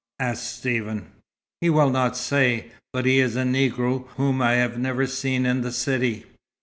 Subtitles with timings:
[0.17, 1.11] asked Stephen.
[1.61, 2.71] "He will not say.
[2.91, 6.25] But he is a Negro whom I have never seen in the city."